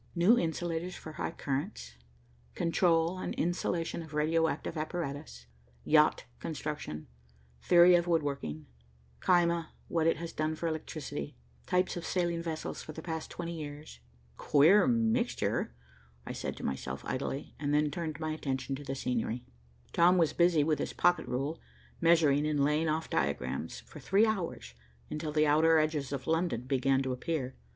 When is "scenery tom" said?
18.95-20.17